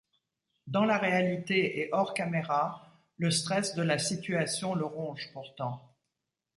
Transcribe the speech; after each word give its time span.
Dans 0.65 0.83
la 0.85 0.97
réalité 0.97 1.79
et 1.79 1.89
hors 1.91 2.15
caméras, 2.15 2.89
le 3.19 3.29
stress 3.29 3.75
de 3.75 3.83
la 3.83 3.99
situation 3.99 4.73
le 4.73 4.83
ronge 4.83 5.29
pourtant. 5.31 5.93